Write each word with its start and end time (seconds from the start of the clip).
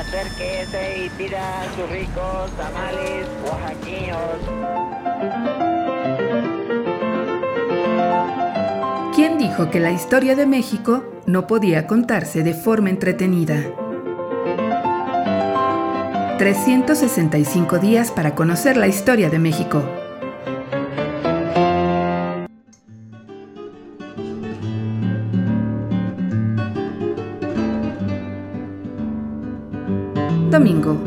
Acérquese 0.00 1.04
y 1.04 1.10
pida 1.10 1.62
sus 1.76 1.90
ricos 1.90 2.50
tamales 2.56 3.26
oaxaqueños. 3.44 4.18
¿Quién 9.14 9.36
dijo 9.36 9.70
que 9.70 9.78
la 9.78 9.90
historia 9.90 10.34
de 10.36 10.46
México 10.46 11.04
no 11.26 11.46
podía 11.46 11.86
contarse 11.86 12.42
de 12.42 12.54
forma 12.54 12.88
entretenida? 12.88 13.62
365 16.38 17.78
días 17.78 18.10
para 18.10 18.34
conocer 18.34 18.78
la 18.78 18.88
historia 18.88 19.28
de 19.28 19.38
México. 19.38 19.84
Domingo. 30.50 30.98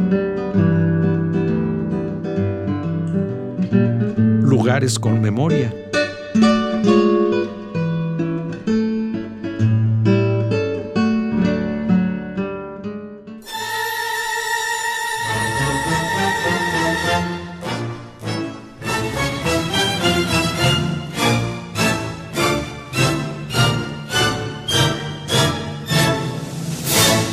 Lugares 4.41 4.97
con 4.97 5.19
memoria. 5.19 5.73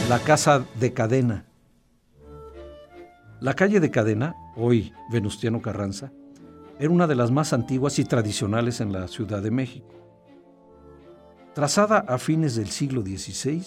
La 0.08 0.18
Casa 0.18 0.64
de 0.80 0.92
Cadena. 0.92 1.49
La 3.40 3.54
calle 3.54 3.80
de 3.80 3.90
Cadena, 3.90 4.36
hoy 4.54 4.92
Venustiano 5.10 5.62
Carranza, 5.62 6.12
era 6.78 6.90
una 6.90 7.06
de 7.06 7.14
las 7.14 7.30
más 7.30 7.54
antiguas 7.54 7.98
y 7.98 8.04
tradicionales 8.04 8.82
en 8.82 8.92
la 8.92 9.08
Ciudad 9.08 9.40
de 9.42 9.50
México. 9.50 9.94
Trazada 11.54 12.00
a 12.00 12.18
fines 12.18 12.54
del 12.54 12.68
siglo 12.68 13.00
XVI, 13.00 13.62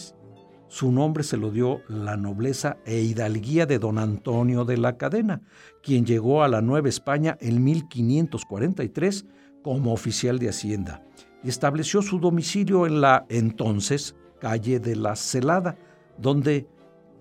su 0.68 0.92
nombre 0.92 1.24
se 1.24 1.38
lo 1.38 1.50
dio 1.50 1.82
la 1.88 2.18
nobleza 2.18 2.78
e 2.86 3.02
hidalguía 3.02 3.66
de 3.66 3.80
don 3.80 3.98
Antonio 3.98 4.64
de 4.64 4.78
la 4.78 4.96
Cadena, 4.98 5.42
quien 5.82 6.06
llegó 6.06 6.44
a 6.44 6.48
la 6.50 6.62
Nueva 6.62 6.90
España 6.90 7.36
en 7.42 7.64
1543 7.64 9.26
como 9.64 9.92
oficial 9.92 10.38
de 10.38 10.50
Hacienda 10.50 11.04
y 11.44 11.50
estableció 11.50 12.04
su 12.04 12.20
domicilio 12.20 12.86
en 12.86 13.02
la 13.02 13.26
entonces 13.28 14.16
calle 14.40 14.80
de 14.80 14.96
la 14.96 15.16
Celada, 15.16 15.78
donde 16.20 16.68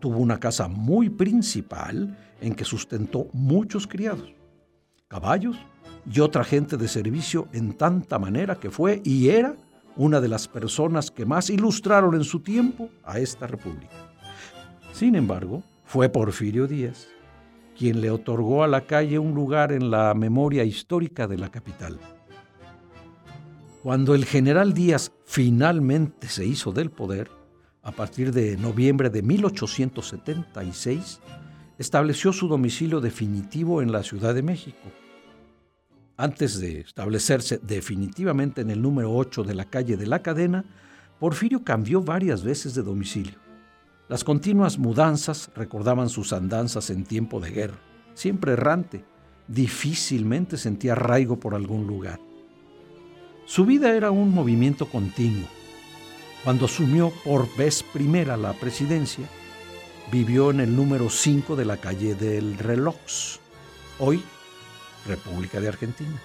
tuvo 0.02 0.18
una 0.18 0.40
casa 0.40 0.66
muy 0.66 1.08
principal 1.08 2.18
en 2.40 2.56
que 2.56 2.64
sustentó 2.64 3.28
muchos 3.32 3.86
criados, 3.86 4.34
caballos 5.06 5.56
y 6.12 6.18
otra 6.18 6.42
gente 6.42 6.76
de 6.76 6.88
servicio 6.88 7.46
en 7.52 7.74
tanta 7.74 8.18
manera 8.18 8.56
que 8.56 8.68
fue 8.68 9.00
y 9.04 9.28
era 9.28 9.54
una 9.96 10.20
de 10.20 10.26
las 10.26 10.48
personas 10.48 11.12
que 11.12 11.24
más 11.24 11.50
ilustraron 11.50 12.16
en 12.16 12.24
su 12.24 12.40
tiempo 12.40 12.90
a 13.04 13.20
esta 13.20 13.46
república. 13.46 13.94
Sin 14.92 15.14
embargo, 15.14 15.62
fue 15.84 16.08
Porfirio 16.08 16.66
Díaz 16.66 17.06
quien 17.78 18.00
le 18.00 18.10
otorgó 18.10 18.64
a 18.64 18.68
la 18.68 18.86
calle 18.86 19.20
un 19.20 19.34
lugar 19.34 19.70
en 19.70 19.90
la 19.92 20.14
memoria 20.14 20.64
histórica 20.64 21.28
de 21.28 21.38
la 21.38 21.50
capital. 21.50 21.98
Cuando 23.84 24.16
el 24.16 24.24
general 24.24 24.74
Díaz 24.74 25.12
finalmente 25.24 26.28
se 26.28 26.44
hizo 26.44 26.72
del 26.72 26.90
poder, 26.90 27.30
a 27.82 27.92
partir 27.92 28.32
de 28.32 28.56
noviembre 28.56 29.10
de 29.10 29.22
1876, 29.22 31.20
estableció 31.78 32.32
su 32.32 32.46
domicilio 32.48 33.00
definitivo 33.00 33.82
en 33.82 33.90
la 33.90 34.04
Ciudad 34.04 34.34
de 34.34 34.42
México. 34.42 34.78
Antes 36.16 36.60
de 36.60 36.80
establecerse 36.80 37.58
definitivamente 37.60 38.60
en 38.60 38.70
el 38.70 38.80
número 38.80 39.12
8 39.12 39.42
de 39.42 39.54
la 39.54 39.64
calle 39.64 39.96
de 39.96 40.06
la 40.06 40.22
Cadena, 40.22 40.64
Porfirio 41.18 41.64
cambió 41.64 42.02
varias 42.02 42.44
veces 42.44 42.74
de 42.74 42.82
domicilio. 42.82 43.38
Las 44.08 44.22
continuas 44.22 44.78
mudanzas 44.78 45.50
recordaban 45.56 46.08
sus 46.08 46.32
andanzas 46.32 46.90
en 46.90 47.04
tiempo 47.04 47.40
de 47.40 47.50
guerra, 47.50 47.78
siempre 48.14 48.52
errante, 48.52 49.04
difícilmente 49.48 50.56
sentía 50.56 50.92
arraigo 50.92 51.40
por 51.40 51.54
algún 51.54 51.86
lugar. 51.86 52.20
Su 53.44 53.64
vida 53.66 53.96
era 53.96 54.12
un 54.12 54.32
movimiento 54.32 54.86
continuo 54.88 55.48
cuando 56.44 56.64
asumió 56.64 57.12
por 57.24 57.54
vez 57.56 57.82
primera 57.82 58.36
la 58.36 58.52
presidencia, 58.54 59.26
vivió 60.10 60.50
en 60.50 60.60
el 60.60 60.74
número 60.74 61.08
5 61.08 61.54
de 61.56 61.64
la 61.64 61.76
calle 61.76 62.14
del 62.14 62.58
Reloj, 62.58 62.96
hoy 63.98 64.22
República 65.06 65.60
de 65.60 65.68
Argentina. 65.68 66.20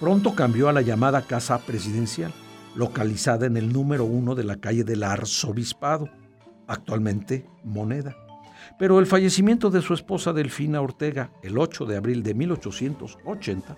Pronto 0.00 0.34
cambió 0.34 0.68
a 0.68 0.72
la 0.72 0.82
llamada 0.82 1.22
Casa 1.22 1.58
Presidencial, 1.58 2.32
localizada 2.74 3.46
en 3.46 3.56
el 3.56 3.72
número 3.72 4.04
1 4.04 4.34
de 4.34 4.44
la 4.44 4.56
calle 4.56 4.84
del 4.84 5.02
Arzobispado, 5.02 6.08
actualmente 6.66 7.46
Moneda. 7.64 8.16
Pero 8.78 8.98
el 8.98 9.06
fallecimiento 9.06 9.70
de 9.70 9.82
su 9.82 9.94
esposa 9.94 10.32
Delfina 10.32 10.80
Ortega 10.80 11.30
el 11.42 11.58
8 11.58 11.86
de 11.86 11.96
abril 11.96 12.22
de 12.22 12.34
1880 12.34 13.76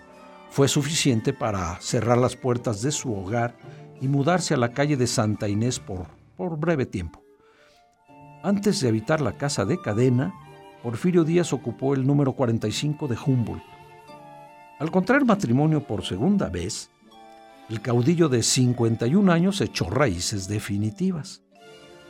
fue 0.50 0.68
suficiente 0.68 1.32
para 1.32 1.80
cerrar 1.80 2.18
las 2.18 2.34
puertas 2.34 2.82
de 2.82 2.90
su 2.90 3.14
hogar 3.14 3.56
y 4.00 4.08
mudarse 4.08 4.54
a 4.54 4.56
la 4.56 4.72
calle 4.72 4.96
de 4.96 5.06
Santa 5.06 5.48
Inés 5.48 5.78
por, 5.78 6.06
por 6.36 6.58
breve 6.58 6.86
tiempo. 6.86 7.22
Antes 8.42 8.80
de 8.80 8.88
habitar 8.88 9.20
la 9.20 9.36
casa 9.36 9.64
de 9.64 9.80
cadena, 9.80 10.32
Porfirio 10.82 11.24
Díaz 11.24 11.52
ocupó 11.52 11.94
el 11.94 12.06
número 12.06 12.32
45 12.32 13.06
de 13.06 13.18
Humboldt. 13.24 13.62
Al 14.78 14.90
contraer 14.90 15.26
matrimonio 15.26 15.86
por 15.86 16.04
segunda 16.04 16.48
vez, 16.48 16.90
el 17.68 17.82
caudillo 17.82 18.28
de 18.28 18.42
51 18.42 19.30
años 19.30 19.60
echó 19.60 19.90
raíces 19.90 20.48
definitivas. 20.48 21.42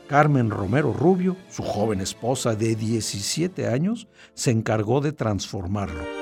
Carmen 0.09 0.51
Romero 0.51 0.93
Rubio, 0.93 1.37
su 1.49 1.63
joven 1.63 2.01
esposa 2.01 2.55
de 2.55 2.75
17 2.77 3.69
años, 3.69 4.09
se 4.35 4.51
encargó 4.51 5.01
de 5.01 5.13
transformarlo. 5.13 6.20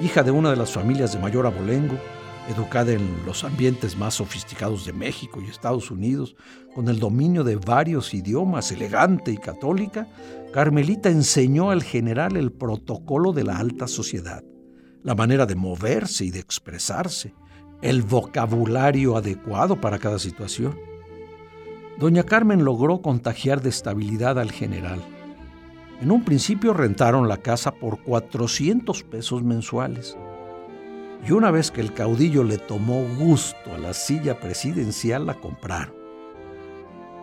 Hija 0.00 0.22
de 0.22 0.30
una 0.30 0.50
de 0.50 0.56
las 0.56 0.72
familias 0.72 1.12
de 1.12 1.18
mayor 1.18 1.46
abolengo, 1.46 1.96
educada 2.48 2.92
en 2.92 3.24
los 3.24 3.44
ambientes 3.44 3.96
más 3.96 4.14
sofisticados 4.14 4.84
de 4.84 4.92
México 4.92 5.40
y 5.40 5.48
Estados 5.48 5.90
Unidos, 5.90 6.36
con 6.74 6.88
el 6.88 6.98
dominio 6.98 7.42
de 7.44 7.56
varios 7.56 8.12
idiomas, 8.14 8.70
elegante 8.70 9.32
y 9.32 9.38
católica, 9.38 10.06
Carmelita 10.52 11.08
enseñó 11.08 11.70
al 11.70 11.82
general 11.82 12.36
el 12.36 12.52
protocolo 12.52 13.32
de 13.32 13.44
la 13.44 13.56
alta 13.56 13.88
sociedad, 13.88 14.44
la 15.02 15.14
manera 15.14 15.46
de 15.46 15.56
moverse 15.56 16.24
y 16.24 16.30
de 16.30 16.40
expresarse, 16.40 17.34
el 17.82 18.02
vocabulario 18.02 19.16
adecuado 19.16 19.80
para 19.80 19.98
cada 19.98 20.18
situación. 20.18 20.78
Doña 21.98 22.22
Carmen 22.22 22.64
logró 22.64 23.00
contagiar 23.00 23.62
de 23.62 23.70
estabilidad 23.70 24.38
al 24.38 24.52
general 24.52 25.15
en 26.00 26.10
un 26.10 26.24
principio 26.24 26.74
rentaron 26.74 27.28
la 27.28 27.38
casa 27.38 27.74
por 27.74 28.02
400 28.02 29.02
pesos 29.04 29.42
mensuales. 29.42 30.16
Y 31.26 31.32
una 31.32 31.50
vez 31.50 31.70
que 31.70 31.80
el 31.80 31.94
caudillo 31.94 32.44
le 32.44 32.58
tomó 32.58 33.04
gusto 33.18 33.74
a 33.74 33.78
la 33.78 33.94
silla 33.94 34.38
presidencial, 34.38 35.26
la 35.26 35.34
compraron. 35.34 35.94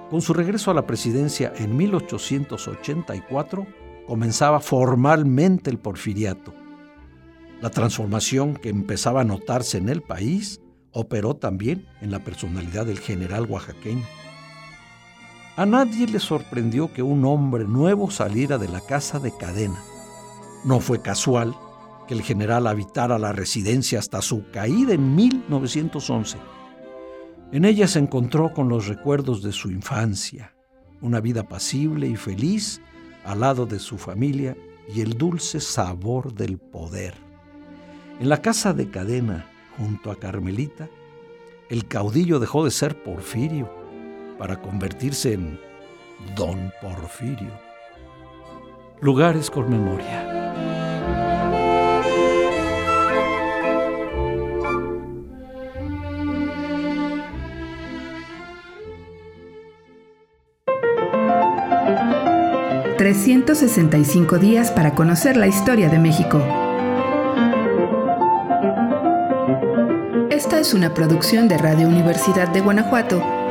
Con 0.09 0.22
su 0.22 0.34
regreso 0.34 0.72
a 0.72 0.73
la 0.73 0.85
presidencia 0.85 1.53
en 1.56 1.78
1884, 1.78 3.66
comenzaba 4.07 4.59
formalmente 4.59 5.69
el 5.69 5.78
porfiriato. 5.78 6.53
La 7.61 7.69
transformación 7.69 8.55
que 8.55 8.69
empezaba 8.69 9.22
a 9.22 9.23
notarse 9.23 9.78
en 9.78 9.90
el 9.90 10.02
país 10.02 10.59
operó 10.91 11.35
también 11.35 11.87
en 12.02 12.11
la 12.11 12.20
personalidad 12.20 12.85
del 12.85 12.99
general 12.99 13.46
oaxaqueño. 13.49 14.03
A 15.55 15.67
nadie 15.67 16.08
le 16.08 16.20
sorprendió 16.20 16.91
que 16.91 17.03
un 17.03 17.26
hombre 17.26 17.66
nuevo 17.66 18.09
saliera 18.09 18.58
de 18.58 18.67
la 18.67 18.82
casa 18.82 19.20
de 19.20 19.32
cadena. 19.38 19.79
No 20.64 20.79
fue 20.79 21.00
casual 21.00 21.55
que 22.08 22.16
el 22.16 22.23
general 22.23 22.66
habitara 22.66 23.20
la 23.20 23.34
residencia 23.34 24.00
hasta 24.00 24.23
su 24.23 24.50
caída 24.50 24.94
en 24.94 25.14
1911. 25.14 26.40
En 27.52 27.66
ella 27.66 27.88
se 27.88 28.00
encontró 28.00 28.52
con 28.52 28.67
los 28.67 28.88
recuerdos 28.88 29.44
de 29.44 29.52
su 29.52 29.70
infancia, 29.70 30.55
una 31.02 31.20
vida 31.20 31.44
pasible 31.44 32.08
y 32.08 32.16
feliz 32.16 32.82
al 33.23 33.41
lado 33.41 33.67
de 33.67 33.78
su 33.78 33.99
familia 33.99 34.58
y 34.91 35.02
el 35.02 35.20
dulce 35.20 35.59
sabor 35.59 36.34
del 36.34 36.58
poder. 36.58 37.14
En 38.20 38.28
la 38.28 38.41
casa 38.41 38.73
de 38.73 38.90
cadena, 38.90 39.46
junto 39.78 40.09
a 40.09 40.16
Carmelita, 40.16 40.90
el 41.70 41.88
caudillo 41.88 42.40
dejó 42.40 42.66
de 42.66 42.72
ser 42.72 43.03
Porfirio 43.03 43.83
para 44.38 44.62
convertirse 44.62 45.34
en 45.34 45.59
Don 46.35 46.72
Porfirio. 46.82 47.52
Lugares 49.02 49.50
con 49.50 49.70
memoria. 49.70 50.30
...365 62.97 64.40
días 64.40 64.72
para 64.72 64.96
conocer 64.96 65.35
la 65.35 65.47
historia 65.47 65.90
de 65.90 66.00
México. 66.00 66.41
Esta 70.30 70.58
es 70.58 70.74
una 70.74 70.94
producción 70.94 71.50
de 71.50 71.58
Radio 71.58 71.90
Universidad 71.90 72.47
de 72.47 72.62
Guanajuato 72.62 73.42